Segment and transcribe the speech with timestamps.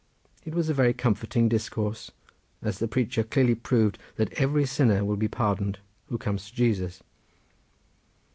[0.43, 2.09] It was a very comforting discourse,
[2.63, 5.77] as the preacher clearly proved that every sinner will be pardoned
[6.07, 7.03] who comes to Jesus.